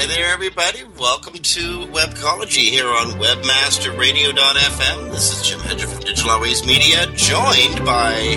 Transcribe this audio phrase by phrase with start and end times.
[0.00, 0.82] Hi there, everybody.
[0.98, 5.10] Welcome to Webcology here on WebmasterRadio.fm.
[5.10, 8.36] This is Jim Hedger from Digital Always Media, joined by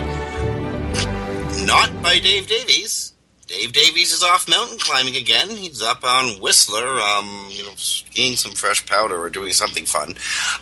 [1.66, 3.14] not by Dave Davies.
[3.48, 5.52] Dave Davies is off mountain climbing again.
[5.52, 10.16] He's up on Whistler, um, you know, skiing some fresh powder or doing something fun.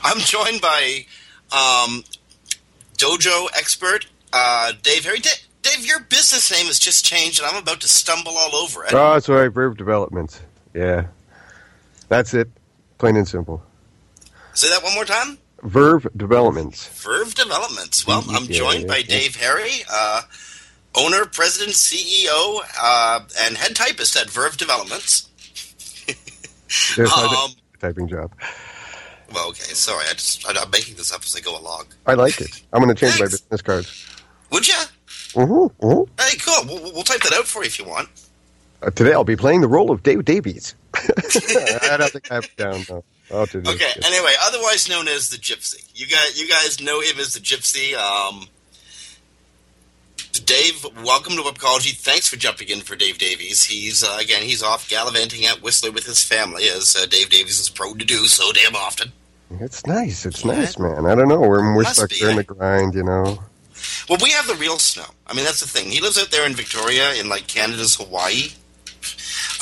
[0.04, 1.08] I'm joined by
[1.52, 2.04] um,
[3.00, 5.18] Dojo expert uh, Dave Harry.
[5.18, 8.94] Dave, your business name has just changed, and I'm about to stumble all over it.
[8.94, 10.42] Oh, sorry, Verb Developments.
[10.74, 11.06] Yeah.
[12.10, 12.50] That's it.
[12.98, 13.64] Plain and simple.
[14.54, 15.38] Say that one more time.
[15.64, 16.88] Verve Developments.
[17.04, 18.06] Verve Developments.
[18.06, 19.04] Well, I'm joined yeah, by yeah.
[19.20, 20.22] Dave Harry, uh,
[20.96, 25.30] owner, president, CEO, uh, and head typist at Verve Developments.
[26.96, 28.32] There's my Um, typing job.
[29.34, 31.86] Well, okay, sorry, I just I'm making this up as I go along.
[32.06, 32.62] I like it.
[32.74, 34.06] I'm going to change my business cards.
[34.52, 34.74] Would you?
[35.34, 36.22] Mm-hmm, mm-hmm.
[36.22, 36.66] Hey, cool.
[36.82, 38.10] We'll, we'll type that out for you if you want.
[38.82, 40.76] Uh, today I'll be playing the role of Dave Davies.
[40.96, 42.86] I don't think I have down.
[42.90, 43.04] No.
[43.32, 43.44] I'll.
[43.44, 43.92] Okay.
[44.04, 45.88] Anyway, otherwise known as the Gypsy.
[45.96, 47.96] You guys, you guys know him as the Gypsy.
[47.96, 48.48] Um,
[50.46, 51.96] Dave, welcome to Webcology.
[51.96, 53.64] Thanks for jumping in for Dave Davies.
[53.64, 57.60] He's uh, again, he's off gallivanting at Whistler with his family, as uh, Dave Davies
[57.60, 59.12] is prone to do so damn often.
[59.60, 60.26] It's nice.
[60.26, 61.06] It's nice, man.
[61.06, 61.42] I don't know.
[61.42, 63.44] We're, we're stuck be, there in the grind, you know.
[64.10, 65.06] Well, we have the real snow.
[65.28, 65.92] I mean, that's the thing.
[65.92, 68.52] He lives out there in Victoria, in like Canada's Hawaii.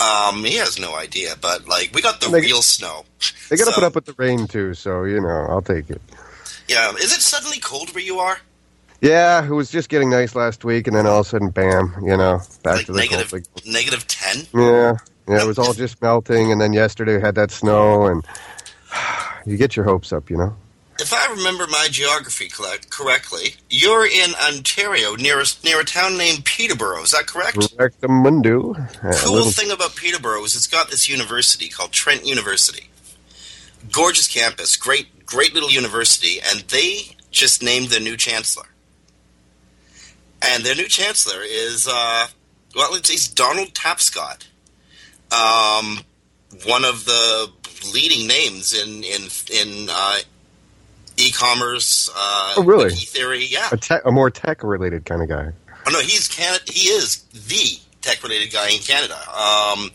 [0.02, 3.06] Um, he has no idea, but like we got the They- real snow.
[3.50, 5.90] They got to So- put up with the rain, too, so, you know, I'll take
[5.90, 6.02] it.
[6.68, 8.38] Yeah, is it suddenly cold where you are?
[9.02, 11.96] Yeah, it was just getting nice last week, and then all of a sudden, bam,
[12.04, 13.44] you know, back Like to the negative, cold.
[13.66, 14.46] negative ten.
[14.54, 14.94] Yeah,
[15.28, 18.24] yeah, it was all just melting, and then yesterday we had that snow, and
[19.46, 20.56] you get your hopes up, you know.
[21.00, 26.44] If I remember my geography correctly, you're in Ontario, near a, near a town named
[26.46, 27.04] Peterborough.
[27.04, 27.76] Is that correct?
[27.78, 28.74] Correct the mundo.
[28.74, 32.90] Uh, Cool little- thing about Peterborough is it's got this university called Trent University.
[33.92, 38.66] Gorgeous campus, great, great little university, and they just named their new chancellor.
[40.42, 42.28] And their new chancellor is, uh,
[42.76, 44.48] well, it's, it's Donald Tapscott,
[45.32, 46.00] um,
[46.66, 47.52] one of the
[47.94, 49.22] leading names in in
[49.54, 50.20] in uh,
[51.20, 52.10] e-commerce.
[52.16, 52.86] Uh, Oh, really?
[52.86, 53.70] wiki theory, yeah.
[53.72, 55.52] a, tech, a more tech-related kind of guy.
[55.88, 59.16] Oh no, he's Can- He is the tech-related guy in Canada.
[59.30, 59.92] Um,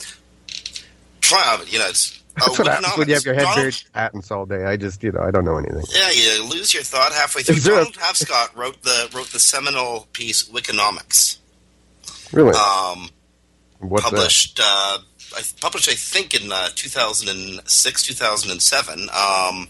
[1.20, 3.74] try, you know, it's uh, That's what happens when you have your head Donald- buried
[3.74, 4.64] in patents all day.
[4.64, 5.84] I just, you know, I don't know anything.
[5.94, 7.56] Yeah, you lose your thought halfway through.
[7.56, 11.38] Is there a- Donald Tapscott wrote the wrote the seminal piece Wikinomics,
[12.32, 12.54] Really?
[12.56, 13.08] um,
[13.78, 14.10] What's that?
[14.10, 14.98] published uh,
[15.36, 19.00] I published I think in uh, 2006 2007.
[19.10, 19.68] Um,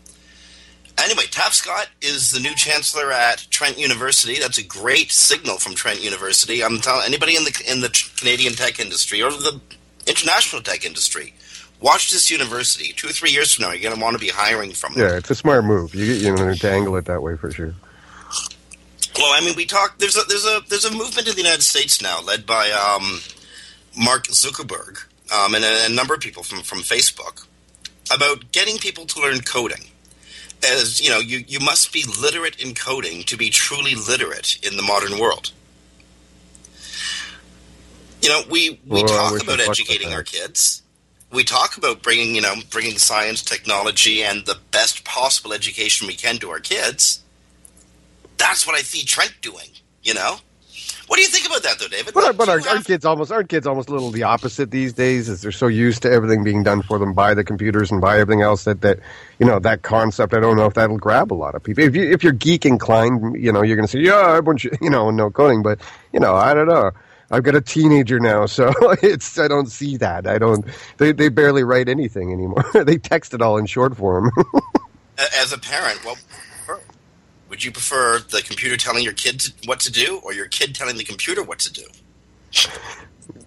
[0.99, 4.38] anyway, Tapscott is the new chancellor at Trent University.
[4.38, 6.62] That's a great signal from Trent University.
[6.62, 9.61] I'm telling anybody in the in the Canadian tech industry or the
[10.06, 11.35] international tech industry,
[11.81, 12.93] watch this university.
[12.93, 15.08] Two or three years from now, you're going to want to be hiring from them.
[15.08, 15.94] Yeah, it's a smart move.
[15.94, 17.75] You you know to angle it that way for sure.
[19.17, 19.99] Well, I mean, we talk.
[19.99, 23.20] There's a there's a there's a movement in the United States now, led by um,
[23.96, 27.46] Mark Zuckerberg um, and a, a number of people from from Facebook,
[28.12, 29.85] about getting people to learn coding.
[30.64, 34.76] As you know, you you must be literate in coding to be truly literate in
[34.76, 35.52] the modern world.
[38.22, 40.82] You know, we we Well, talk about educating our kids.
[41.31, 46.14] We talk about bringing you know bringing science, technology, and the best possible education we
[46.16, 47.22] can to our kids.
[48.38, 49.70] That's what I see Trent doing.
[50.02, 50.38] You know,
[51.06, 52.15] what do you think about that, though, David?
[52.15, 55.29] But, but our, our kids almost aren't kids almost a little the opposite these days,
[55.29, 58.19] as they're so used to everything being done for them by the computers and by
[58.19, 59.01] everything else that that
[59.39, 60.33] you know that concept.
[60.33, 61.85] I don't know if that'll grab a lot of people.
[61.85, 64.65] If you if you're geek inclined, you know you're going to say yeah, I want
[64.65, 65.62] you, you know, no coding.
[65.62, 65.81] But
[66.12, 66.91] you know, I don't know.
[67.31, 68.73] I've got a teenager now, so
[69.03, 70.27] it's I don't see that.
[70.27, 70.65] I don't.
[70.99, 72.65] They they barely write anything anymore.
[72.85, 74.31] they text it all in short form.
[75.41, 76.17] As a parent, well,
[77.55, 80.97] would you prefer the computer telling your kid what to do, or your kid telling
[80.97, 81.83] the computer what to do?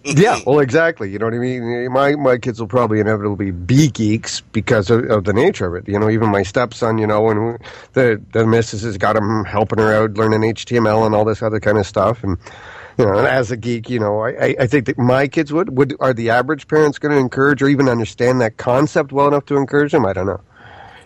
[0.04, 1.12] Yeah, well, exactly.
[1.12, 1.92] You know what I mean.
[1.92, 5.88] My my kids will probably inevitably be geeks because of, of the nature of it.
[5.92, 6.98] You know, even my stepson.
[6.98, 7.60] You know, and
[7.94, 11.60] the the missus has got him helping her out learning HTML and all this other
[11.60, 12.38] kind of stuff, and
[12.98, 15.52] you know, and as a geek, you know, I, I- I think that my kids
[15.54, 19.28] would would are the average parents going to encourage or even understand that concept well
[19.28, 20.06] enough to encourage them?
[20.06, 20.42] I don't know.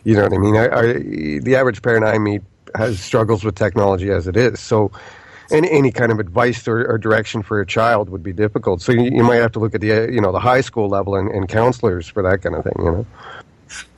[0.03, 0.55] You know what I mean?
[0.55, 0.83] I, I,
[1.39, 2.41] the average parent I meet
[2.75, 4.59] has struggles with technology as it is.
[4.59, 4.91] So,
[5.51, 8.81] any, any kind of advice or, or direction for a child would be difficult.
[8.81, 10.89] So, you, you might have to look at the uh, you know the high school
[10.89, 12.73] level and, and counselors for that kind of thing.
[12.79, 13.05] You know.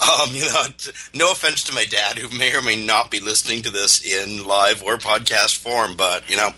[0.01, 3.19] Um, you know, t- no offense to my dad, who may or may not be
[3.19, 6.51] listening to this in live or podcast form, but you know,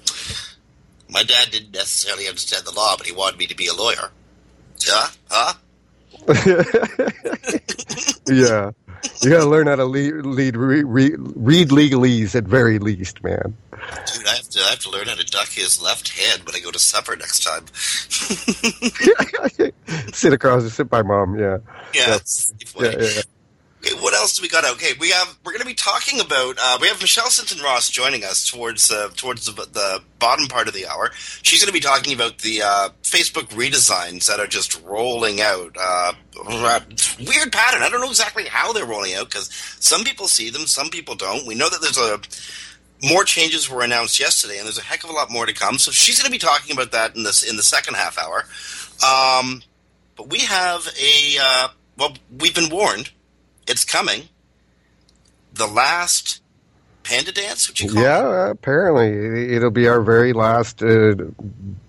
[1.10, 4.12] my dad didn't necessarily understand the law, but he wanted me to be a lawyer.
[4.86, 5.54] Yeah, huh?
[8.28, 8.72] yeah.
[9.22, 13.24] You got to learn how to lead, lead re, re, read legalese at very least,
[13.24, 13.56] man.
[13.72, 16.56] Dude, I have to I have to learn how to duck his left hand when
[16.56, 17.66] I go to supper next time.
[20.14, 21.38] sit across, sit by mom.
[21.38, 21.58] Yeah.
[21.94, 22.18] yeah,
[22.80, 22.92] Yeah.
[22.92, 23.22] Yeah, yeah.
[23.86, 24.66] Okay, what else do we got?
[24.66, 26.58] Okay, we have we're going to be talking about.
[26.60, 30.68] Uh, we have Michelle Stinson Ross joining us towards uh, towards the, the bottom part
[30.68, 31.12] of the hour.
[31.14, 35.76] She's going to be talking about the uh, Facebook redesigns that are just rolling out.
[35.80, 36.14] Uh,
[37.20, 37.84] weird pattern.
[37.84, 41.14] I don't know exactly how they're rolling out because some people see them, some people
[41.14, 41.46] don't.
[41.46, 42.20] We know that there's a
[43.08, 45.78] more changes were announced yesterday, and there's a heck of a lot more to come.
[45.78, 48.46] So she's going to be talking about that in this in the second half hour.
[49.06, 49.62] Um,
[50.18, 51.68] but we have a uh,
[51.98, 53.12] well, we've been warned.
[53.68, 54.30] It's coming.
[55.54, 56.42] The last
[57.04, 58.02] panda dance, would you call it?
[58.02, 61.16] Yeah, apparently it'll be our very last uh,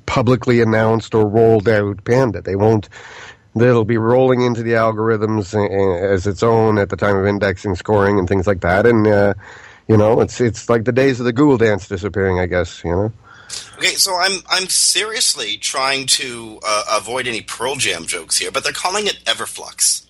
[0.07, 2.41] publicly announced or rolled out panda.
[2.41, 2.89] They won't.
[3.57, 7.75] It'll be rolling into the algorithms uh, as its own at the time of indexing,
[7.75, 8.87] scoring, and things like that.
[8.87, 9.35] And uh,
[9.89, 12.39] you know, it's it's like the days of the Google dance disappearing.
[12.39, 13.13] I guess you know.
[13.79, 18.65] Okay, so I'm I'm seriously trying to uh, avoid any Pearl Jam jokes here, but
[18.65, 20.06] they're calling it Everflux.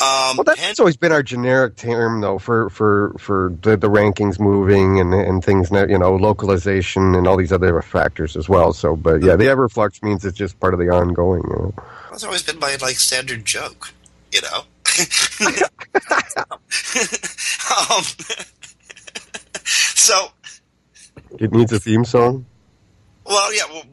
[0.00, 4.40] Um, Well, that's always been our generic term, though, for for for the, the rankings
[4.40, 8.72] moving and and things, now, you know, localization and all these other factors as well.
[8.72, 11.42] So, but yeah, the everflux means it's just part of the ongoing.
[11.48, 11.74] You know.
[12.10, 13.92] that's always been my like standard joke,
[14.32, 14.64] you know.
[17.90, 18.02] um,
[19.64, 20.28] so
[21.38, 22.46] It needs a theme song.
[23.24, 23.62] Well, yeah.
[23.72, 23.84] Well,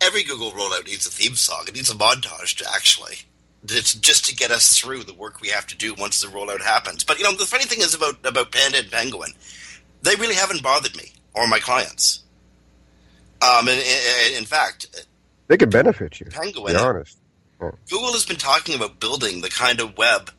[0.00, 1.64] every Google rollout needs a theme song.
[1.68, 3.16] It needs a montage to actually,
[3.64, 6.62] it's just to get us through the work we have to do once the rollout
[6.62, 7.04] happens.
[7.04, 9.32] But you know, the funny thing is about about Panda and Penguin,
[10.02, 12.22] they really haven't bothered me or my clients.
[13.42, 15.04] Um, and, and- in fact,
[15.48, 16.26] They could benefit you.
[16.26, 17.18] Penguin, be honest.
[17.90, 20.30] Google has been talking about building the kind of web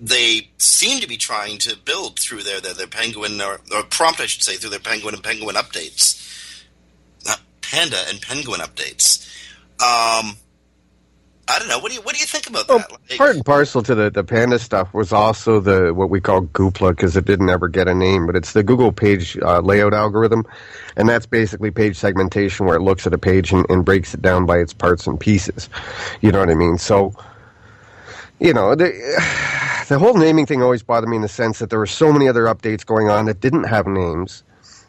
[0.00, 4.20] they seem to be trying to build through their their, their Penguin or, or prompt,
[4.20, 6.64] I should say, through their Penguin and Penguin updates,
[7.24, 9.24] not Panda and Penguin updates.
[9.80, 10.36] Um,
[11.48, 11.78] I don't know.
[11.78, 12.90] What do you what do you think about Well, that?
[13.10, 16.42] Like, part and parcel to the, the Panda stuff was also the what we call
[16.42, 19.92] Goopla because it didn't ever get a name, but it's the Google page uh, layout
[19.92, 20.44] algorithm,
[20.96, 24.22] and that's basically page segmentation where it looks at a page and, and breaks it
[24.22, 25.68] down by its parts and pieces.
[26.22, 26.78] You know what I mean?
[26.78, 27.14] So,
[28.40, 28.86] you know, the,
[29.88, 32.26] the whole naming thing always bothered me in the sense that there were so many
[32.28, 34.42] other updates going on that didn't have names.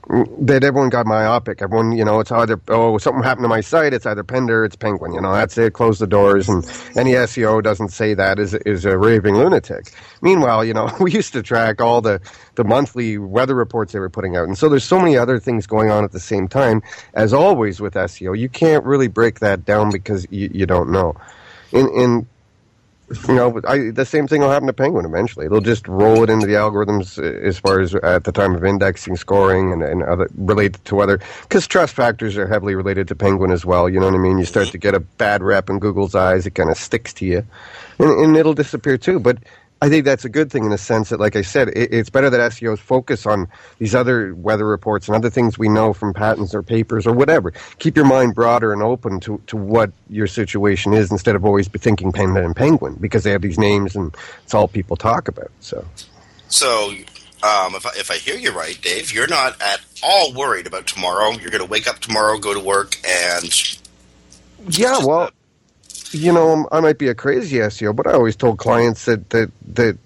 [0.08, 1.62] That everyone got myopic.
[1.64, 3.94] Everyone, you know, it's either oh something happened to my site.
[3.94, 5.14] It's either Panda, it's Penguin.
[5.14, 5.74] You know, that's it.
[5.74, 6.64] Close the doors, and
[6.96, 9.92] any SEO doesn't say that is is a raving lunatic.
[10.22, 12.22] Meanwhile, you know, we used to track all the
[12.54, 15.66] the monthly weather reports they were putting out, and so there's so many other things
[15.66, 16.84] going on at the same time.
[17.16, 21.16] As always with SEO, you can't really break that down because you, you don't know.
[21.72, 22.28] In in
[23.28, 25.46] you know, I, the same thing will happen to Penguin eventually.
[25.46, 29.16] It'll just roll it into the algorithms as far as at the time of indexing,
[29.16, 31.20] scoring, and, and other related to weather.
[31.44, 33.88] Because trust factors are heavily related to Penguin as well.
[33.88, 34.40] You know what I mean?
[34.40, 37.26] You start to get a bad rep in Google's eyes, it kind of sticks to
[37.26, 37.46] you,
[38.00, 39.20] and, and it'll disappear too.
[39.20, 39.38] But
[39.82, 42.10] I think that's a good thing in the sense that, like I said, it, it's
[42.10, 46.14] better that SEOs focus on these other weather reports and other things we know from
[46.14, 47.52] patents or papers or whatever.
[47.80, 51.68] Keep your mind broader and open to, to what your situation is instead of always
[51.68, 55.28] be thinking Panda and Penguin because they have these names and it's all people talk
[55.28, 55.52] about.
[55.60, 55.86] So,
[56.48, 56.90] so
[57.44, 60.88] um, if, I, if I hear you right, Dave, you're not at all worried about
[60.88, 61.32] tomorrow.
[61.32, 63.78] You're going to wake up tomorrow, go to work, and
[64.70, 65.30] yeah, well,
[66.12, 69.52] you know, I might be a crazy SEO, but I always told clients that that
[69.74, 69.98] that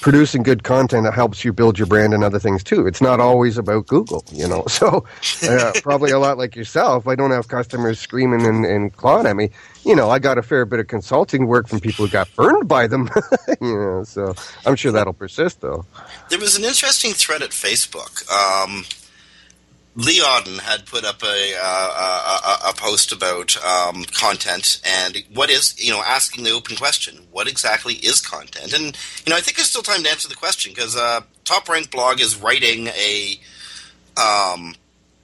[0.00, 2.86] producing good content that helps you build your brand and other things too.
[2.86, 4.64] It's not always about Google, you know.
[4.74, 5.04] So
[5.48, 9.36] uh, probably a lot like yourself, I don't have customers screaming and, and clawing at
[9.36, 9.50] me.
[9.84, 12.66] You know, I got a fair bit of consulting work from people who got burned
[12.66, 13.08] by them.
[13.60, 14.34] you know, so
[14.66, 15.86] I'm sure that'll persist though.
[16.28, 18.28] There was an interesting thread at Facebook.
[18.30, 18.84] Um,
[19.96, 25.50] Lee Odden had put up a, uh, a, a, post about um, content and what
[25.50, 28.72] is, you know, asking the open question, what exactly is content?
[28.72, 31.68] And, you know, I think there's still time to answer the question because uh, Top
[31.68, 33.38] Rank Blog is writing a,
[34.16, 34.74] um,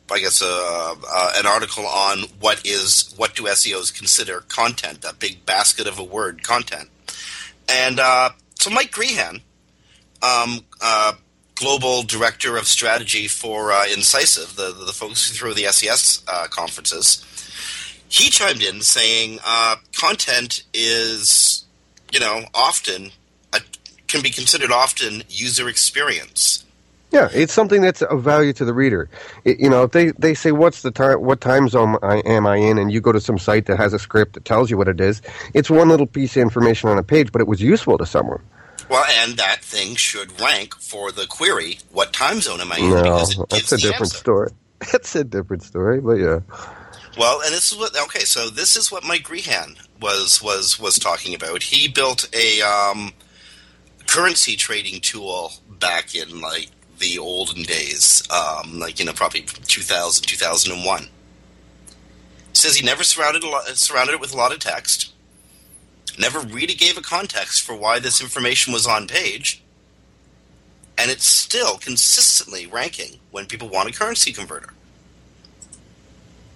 [0.09, 5.19] I guess, uh, uh, an article on what is, what do SEOs consider content, that
[5.19, 6.89] big basket of a word, content.
[7.69, 9.41] And uh, so Mike Grehan,
[10.23, 11.15] um, uh,
[11.61, 16.47] global director of strategy for uh, Incisive, the, the, folks who throw the SES uh,
[16.49, 17.25] conferences,
[18.09, 21.67] he chimed in saying uh, content is,
[22.13, 23.11] you know, often
[23.53, 23.61] a,
[24.09, 26.65] can be considered often user experience.
[27.13, 29.11] Yeah, it's something that's of value to the reader.
[29.45, 31.21] It, you know, if they, they say, "What's the time?
[31.21, 33.93] What time zone I, am I in?" and you go to some site that has
[33.93, 35.21] a script that tells you what it is,
[35.53, 38.41] it's one little piece of information on a page, but it was useful to someone.
[38.89, 41.79] Well, and that thing should rank for the query.
[41.91, 42.91] What time zone am I in?
[42.91, 44.17] No, that's a different answer.
[44.17, 44.51] story.
[44.93, 46.41] That's a different story, but yeah.
[47.19, 48.21] Well, and this is what okay.
[48.21, 51.63] So this is what Mike Grehan was was was talking about.
[51.65, 53.13] He built a um,
[54.07, 60.25] currency trading tool back in like the olden days, um, like you know, probably 2000,
[60.27, 61.09] 2001.
[62.55, 65.13] Says he never surrounded lot, surrounded it with a lot of text
[66.19, 69.63] never really gave a context for why this information was on page,
[70.99, 74.73] and it's still consistently ranking when people want a currency converter.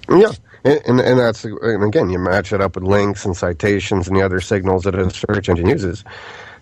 [0.09, 0.33] Yeah,
[0.65, 4.17] and, and, and that's and again, you match it up with links and citations and
[4.17, 6.05] the other signals that a search engine uses.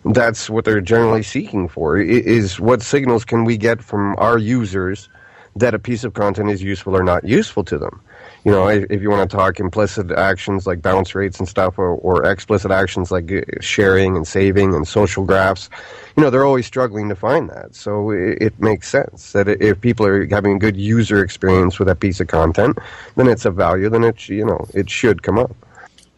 [0.04, 1.96] That's what they're generally seeking for.
[1.96, 5.08] Is what signals can we get from our users
[5.56, 8.00] that a piece of content is useful or not useful to them?
[8.44, 11.90] you know, if you want to talk implicit actions like bounce rates and stuff, or,
[11.90, 15.70] or explicit actions like uh, sharing and saving and social graphs,
[16.16, 17.74] you know, they're always struggling to find that.
[17.74, 21.88] So it, it makes sense that if people are having a good user experience with
[21.88, 22.78] a piece of content,
[23.14, 23.88] then it's of value.
[23.88, 25.54] Then it, you know, it should come up.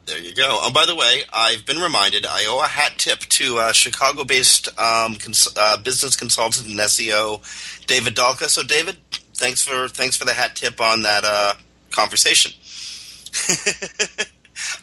[0.07, 0.45] There you go.
[0.49, 4.69] Oh, by the way, I've been reminded I owe a hat tip to uh, Chicago-based
[4.79, 8.49] um, cons- uh, business consultant and SEO David Dalka.
[8.49, 8.99] So, David,
[9.35, 11.55] thanks for thanks for the hat tip on that uh,
[11.91, 12.53] conversation.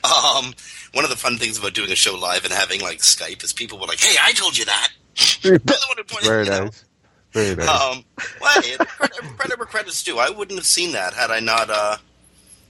[0.03, 0.53] um,
[0.93, 3.53] one of the fun things about doing a show live and having like Skype is
[3.53, 4.89] people were like, "Hey, I told you that."
[6.23, 6.85] Very nice.
[7.31, 7.69] Very nice.
[7.69, 8.03] Um,
[8.41, 10.19] well, credit, credit where credit's due.
[10.19, 11.97] I wouldn't have seen that had I not, uh,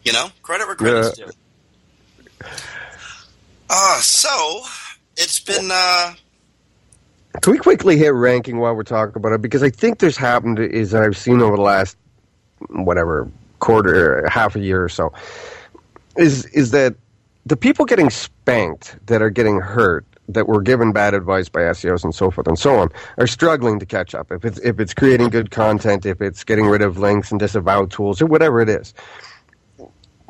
[0.04, 1.26] you know, credit where credit's yeah.
[1.26, 1.32] due.
[3.70, 4.62] Uh, so
[5.18, 5.70] it's been.
[5.72, 6.14] Uh,
[7.40, 9.42] Can we quickly hit ranking while we're talking about it?
[9.42, 11.98] Because I think there's happened is I've seen over the last
[12.70, 15.14] whatever quarter, half a year or so,
[16.18, 16.96] is is that
[17.46, 22.04] the people getting spanked that are getting hurt that were given bad advice by SEOs
[22.04, 24.32] and so forth and so on are struggling to catch up.
[24.32, 27.86] If it's if it's creating good content, if it's getting rid of links and disavow
[27.86, 28.94] tools or whatever it is.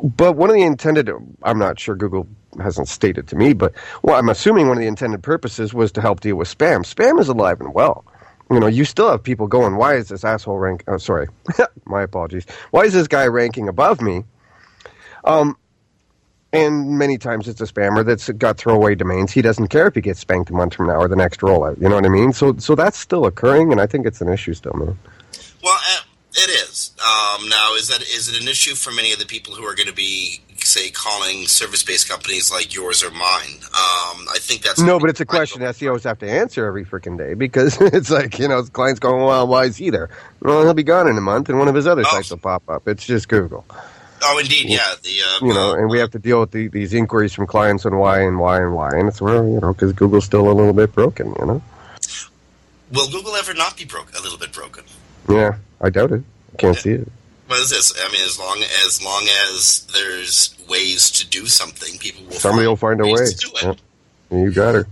[0.04, 1.10] But one of the intended,
[1.44, 2.28] I'm not sure Google
[2.60, 6.02] hasn't stated to me, but well, I'm assuming one of the intended purposes was to
[6.02, 6.82] help deal with spam.
[6.82, 8.06] Spam is alive and well
[8.52, 10.84] you know, you still have people going, why is this asshole rank?
[10.88, 11.28] Oh, sorry,
[11.86, 12.46] my apologies.
[12.72, 14.26] Why is this guy ranking above me?
[15.24, 15.58] Um,
[16.52, 19.32] and many times it's a spammer that's got throwaway domains.
[19.32, 21.82] He doesn't care if he gets spanked a month from now or the next rollout.
[21.82, 22.34] You know what I mean?
[22.34, 25.00] So, so that's still occurring, and I think it's an issue still, man.
[25.64, 26.02] Well, uh,
[26.34, 26.92] It is.
[27.00, 29.76] Um, now, is that is it an issue for many of the people who are
[29.76, 33.58] going to be, say, calling service-based companies like yours or mine?
[33.66, 36.86] Um, I think that's no, but it's a question that SEOs have to answer every
[36.86, 40.10] freaking day because it's like you know, clients going, "Well, why is he there?"
[40.42, 42.12] Well, he'll be gone in a month, and one of his other Oh.
[42.12, 42.88] sites will pop up.
[42.88, 43.66] It's just Google,
[44.24, 44.94] Oh, indeed, yeah.
[45.04, 47.86] The uh, you know, and we have to deal with the, these inquiries from clients
[47.86, 50.54] on why and why and why, and it's well, you know, because Google's still a
[50.54, 51.62] little bit broken, you know.
[52.92, 54.12] will Google ever not be broke?
[54.18, 54.84] A little bit broken.
[55.30, 56.24] Yeah, I doubt it.
[56.54, 57.08] I can't see it.
[57.52, 57.94] What is this?
[58.02, 62.32] I mean, as long as long as there's ways to do something, people will.
[62.32, 63.26] Somebody will find a way.
[63.26, 63.64] to do it.
[63.64, 63.78] Yep.
[64.32, 64.88] You got her.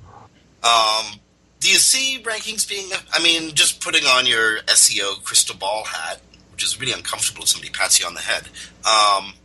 [0.62, 1.22] Um,
[1.62, 2.92] do you see rankings being?
[3.14, 6.20] I mean, just putting on your SEO crystal ball hat,
[6.52, 8.50] which is really uncomfortable if somebody pats you on the head.
[8.86, 9.36] Um,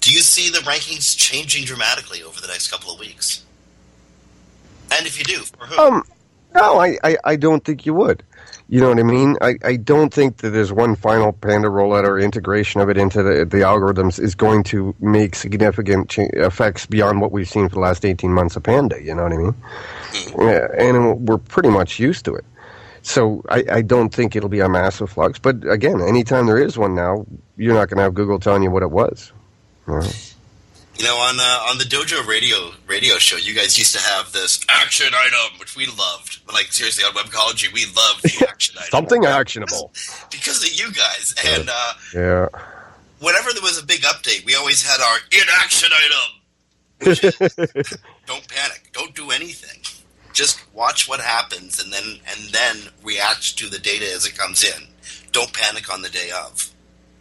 [0.00, 3.44] do you see the rankings changing dramatically over the next couple of weeks?
[4.92, 5.78] And if you do, for who?
[5.78, 6.04] Um,
[6.54, 8.22] no, I, I, I don't think you would.
[8.70, 9.36] You know what I mean?
[9.40, 13.22] I, I don't think that there's one final Panda rollout or integration of it into
[13.22, 17.80] the, the algorithms is going to make significant effects beyond what we've seen for the
[17.80, 19.02] last 18 months of Panda.
[19.02, 19.54] You know what I mean?
[20.38, 22.44] Yeah, and we're pretty much used to it.
[23.00, 25.38] So I, I don't think it'll be a massive flux.
[25.38, 27.24] But again, anytime there is one now,
[27.56, 29.32] you're not going to have Google telling you what it was.
[29.86, 30.02] Know?
[30.98, 34.32] You know, on uh, on the Dojo Radio radio show, you guys used to have
[34.32, 36.40] this action item, which we loved.
[36.52, 38.90] Like seriously, on Webcology, we loved the action item.
[38.90, 39.92] Something actionable.
[40.30, 41.34] because of you guys.
[41.46, 42.48] And uh, Yeah.
[43.20, 46.34] whenever there was a big update, we always had our in action item.
[48.26, 48.90] Don't panic.
[48.92, 49.80] Don't do anything.
[50.32, 54.64] Just watch what happens, and then and then react to the data as it comes
[54.64, 54.88] in.
[55.30, 56.70] Don't panic on the day of.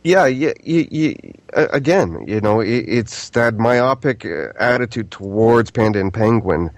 [0.04, 0.54] Yeah, yeah,
[1.54, 6.72] again, you know, it, it's that myopic uh, attitude towards Panda and Penguin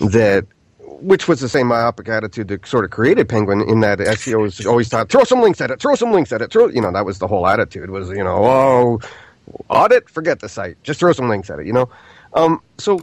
[0.00, 0.46] that,
[0.78, 4.88] which was the same myopic attitude that sort of created Penguin in that SEOs always
[4.88, 7.04] thought, throw some links at it, throw some links at it, throw, you know, that
[7.04, 9.00] was the whole attitude was, you know, oh,
[9.68, 11.88] audit, forget the site, just throw some links at it, you know?
[12.34, 13.00] Um, so,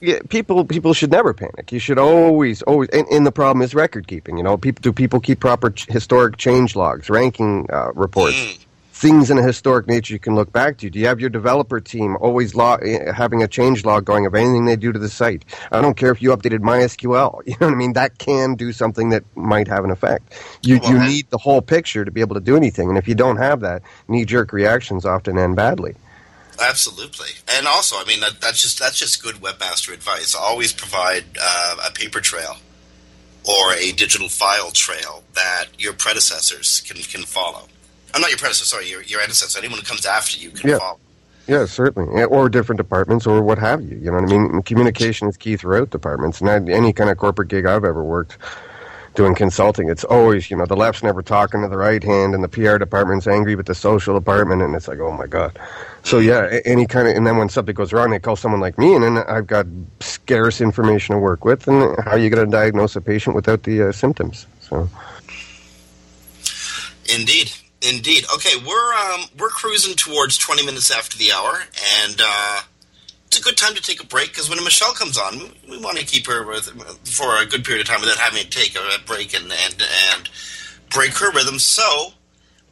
[0.00, 1.72] yeah, people people should never panic.
[1.72, 2.88] You should always always.
[2.90, 4.36] And, and the problem is record keeping.
[4.36, 8.65] You know, people do people keep proper ch- historic change logs, ranking uh, reports,
[8.96, 10.88] things in a historic nature you can look back to.
[10.88, 14.34] Do you have your developer team always log, eh, having a change log going of
[14.34, 15.44] anything they do to the site?
[15.70, 17.42] I don't care if you updated MySQL.
[17.46, 17.92] You know what I mean?
[17.92, 20.34] That can do something that might have an effect.
[20.62, 22.88] You Well, you need the whole picture to be able to do anything.
[22.88, 25.94] And if you don't have that, knee jerk reactions often end badly.
[26.58, 30.34] Absolutely, and also, I mean, that, that's just that's just good webmaster advice.
[30.34, 32.56] Always provide uh, a paper trail
[33.44, 37.68] or a digital file trail that your predecessors can can follow.
[38.14, 39.58] I'm not your predecessor, sorry, your your ancestor.
[39.58, 40.78] Anyone who comes after you can Yeah.
[40.78, 40.98] follow.
[41.48, 43.96] Yeah, certainly, or different departments, or what have you.
[43.98, 44.62] You know what I mean?
[44.62, 46.40] Communication is key throughout departments.
[46.40, 48.36] And any kind of corporate gig I've ever worked
[49.14, 52.42] doing consulting, it's always you know the left's never talking to the right hand, and
[52.42, 55.56] the PR department's angry with the social department, and it's like, oh my god.
[56.02, 58.76] So yeah, any kind of, and then when something goes wrong, they call someone like
[58.76, 59.66] me, and then I've got
[60.00, 63.62] scarce information to work with, and how are you going to diagnose a patient without
[63.62, 64.46] the uh, symptoms?
[64.62, 64.88] So
[67.08, 68.24] Indeed, indeed.
[68.34, 71.62] Okay, we're um, we're cruising towards 20 minutes after the hour,
[72.02, 72.62] and uh,
[73.26, 75.98] it's a good time to take a break because when Michelle comes on, we, want
[75.98, 76.66] to keep her with,
[77.04, 79.82] for a good period of time without having to take a break and and
[80.14, 80.30] and
[80.90, 81.58] break her rhythm.
[81.58, 82.12] So,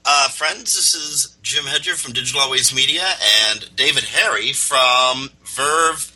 [0.05, 3.05] uh, friends, this is Jim Hedger from Digital Always Media
[3.49, 6.11] and David Harry from Verve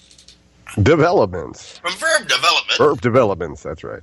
[0.82, 2.78] developments, from Verve Development.
[2.78, 3.62] Verb developments.
[3.62, 4.02] That's right.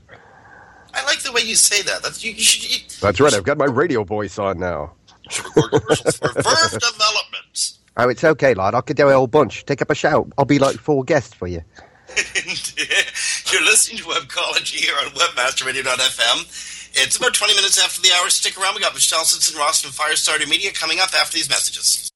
[1.25, 2.03] I like the way you say that.
[2.03, 2.71] That's you, you should.
[2.71, 3.33] You, That's right.
[3.33, 4.93] I've got my radio voice on now.
[5.29, 7.73] should record commercials for Verve Development.
[7.97, 8.75] Oh, it's okay, lad.
[8.75, 9.65] I could do a whole bunch.
[9.65, 10.31] Take up a shout.
[10.37, 11.61] I'll be like four guests for you.
[12.15, 17.01] You're listening to Webcology here on WebmasterRadio.fm.
[17.03, 18.29] It's about 20 minutes after the hour.
[18.29, 18.75] Stick around.
[18.75, 22.11] We got Michelle Stinson Ross from Firestarter Media coming up after these messages.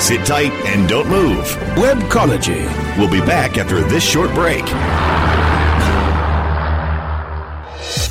[0.00, 1.44] Sit tight and don't move.
[1.74, 2.64] Webcology.
[2.96, 4.64] We'll be back after this short break.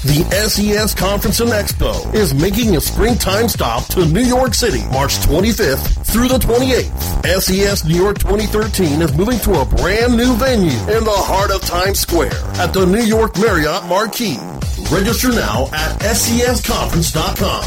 [0.08, 5.18] The SES Conference and Expo is making a springtime stop to New York City, March
[5.18, 7.42] 25th through the 28th.
[7.42, 11.60] SES New York 2013 is moving to a brand new venue in the heart of
[11.60, 14.40] Times Square at the New York Marriott Marquis.
[14.90, 17.64] Register now at SESconference.com.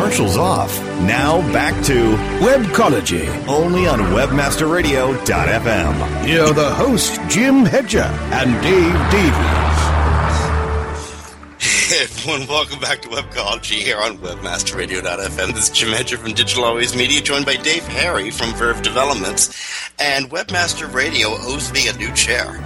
[0.00, 0.80] Commercials off.
[1.02, 3.28] Now back to Webcology.
[3.46, 6.24] only on WebmasterRadio.fm.
[6.24, 9.80] Here are the hosts, Jim Hedger and Dave Davies.
[12.00, 15.52] Everyone, welcome back to Webcology here on WebmasterRadio.fm.
[15.52, 19.50] This is Jim Hedger from Digital Always Media, joined by Dave Harry from Verve Developments.
[19.98, 22.58] And Webmaster Radio owes me a new chair.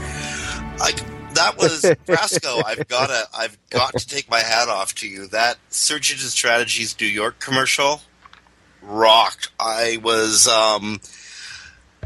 [0.81, 0.93] I,
[1.35, 2.63] that was Brasco.
[2.65, 5.27] I've got to, I've got to take my hat off to you.
[5.29, 8.01] That Search Engine Strategies New York commercial
[8.83, 9.51] rocked.
[9.59, 11.01] I was, um,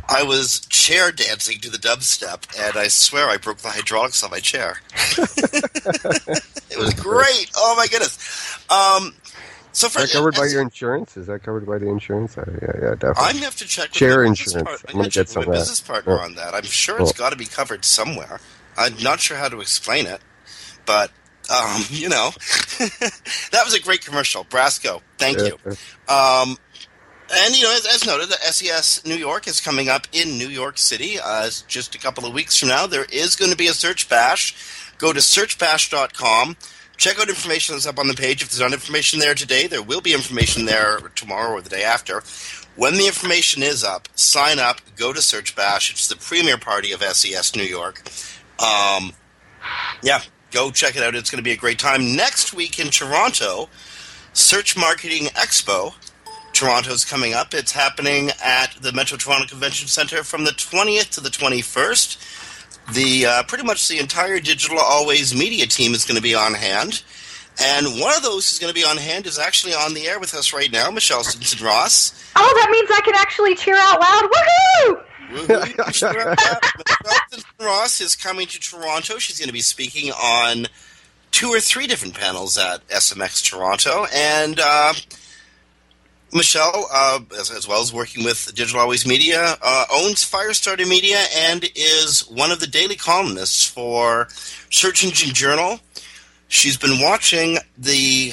[0.08, 4.30] I was chair dancing to the dubstep, and I swear I broke the hydraulics on
[4.30, 4.80] my chair.
[5.16, 7.50] it was great.
[7.56, 8.16] Oh my goodness.
[8.70, 9.14] Um,
[9.72, 11.16] so for Is that covered by your insurance?
[11.16, 12.36] Is that covered by the insurance?
[12.36, 13.14] Yeah, yeah, definitely.
[13.18, 14.68] I'm gonna have to check with business insurance.
[14.68, 16.22] part- I'm gonna check get with my business partner Yeah.
[16.24, 16.54] on that.
[16.54, 17.24] I'm sure it's Cool.
[17.24, 18.40] got to be covered somewhere.
[18.78, 20.20] I'm not sure how to explain it,
[20.86, 21.10] but
[21.50, 22.30] um, you know,
[22.78, 24.44] that was a great commercial.
[24.44, 25.54] Brasco, thank Yeah, you.
[26.12, 26.56] Um,
[27.30, 30.48] and you know, as, as noted, the SES New York is coming up in New
[30.48, 31.18] York City.
[31.22, 32.86] Uh, just a couple of weeks from now.
[32.86, 34.92] There is going to be a search bash.
[34.98, 36.56] Go to searchbash.com.
[36.96, 38.42] Check out information that's up on the page.
[38.42, 41.84] If there's not information there today, there will be information there tomorrow or the day
[41.84, 42.22] after.
[42.74, 44.80] When the information is up, sign up.
[44.96, 45.92] Go to Search Bash.
[45.92, 48.02] It's the premier party of SES New York.
[48.58, 49.12] Um,
[50.02, 51.14] yeah, go check it out.
[51.14, 52.16] It's going to be a great time.
[52.16, 53.68] Next week in Toronto,
[54.32, 55.94] Search Marketing Expo.
[56.52, 57.54] Toronto's coming up.
[57.54, 62.94] It's happening at the Metro Toronto Convention Center from the 20th to the 21st.
[62.94, 66.54] The uh, pretty much the entire Digital Always Media team is going to be on
[66.54, 67.02] hand,
[67.60, 70.18] and one of those who's going to be on hand is actually on the air
[70.18, 72.32] with us right now, Michelle Stinson Ross.
[72.34, 74.30] Oh, that means I can actually cheer out loud.
[74.30, 75.04] Woohoo!
[75.86, 76.34] Michelle
[77.60, 79.18] Ross is coming to Toronto.
[79.18, 80.66] She's going to be speaking on
[81.30, 84.94] two or three different panels at SMX Toronto, and uh,
[86.32, 91.24] Michelle, uh, as, as well as working with Digital Always Media, uh, owns Firestarter Media
[91.34, 94.28] and is one of the daily columnists for
[94.70, 95.80] Search Engine Journal.
[96.48, 98.32] She's been watching the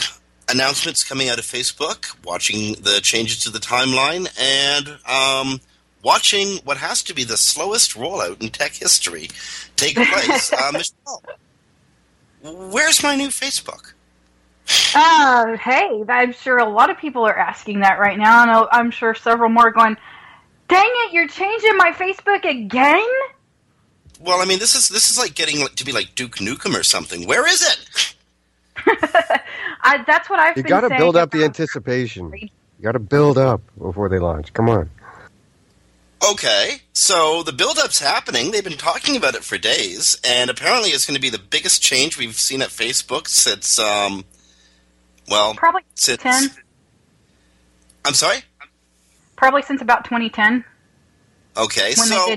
[0.49, 5.59] announcements coming out of Facebook, watching the changes to the timeline, and um,
[6.05, 9.27] watching what has to be the slowest rollout in tech history
[9.75, 10.53] take place.
[10.53, 11.23] uh, Michelle,
[12.43, 13.93] where's my new Facebook?
[14.95, 18.69] Uh, hey, I'm sure a lot of people are asking that right now, and I'll-
[18.71, 19.97] I'm sure several more are going,
[20.67, 23.05] dang it, you're changing my Facebook again?
[24.19, 26.83] Well, I mean, this is this is like getting to be like Duke Nukem or
[26.83, 27.27] something.
[27.27, 28.15] Where is it?
[29.83, 32.31] I, that's what I've You got to build up the anticipation.
[32.33, 32.49] You
[32.81, 34.53] got to build up before they launch.
[34.53, 34.89] Come on.
[36.31, 38.49] Okay, so the build-up's happening.
[38.49, 41.83] They've been talking about it for days, and apparently it's going to be the biggest
[41.83, 44.25] change we've seen at Facebook since, um,
[45.29, 46.49] well, Probably since 10.
[48.05, 48.39] I'm sorry.
[49.35, 50.63] Probably since about 2010.
[51.57, 52.25] Okay, When so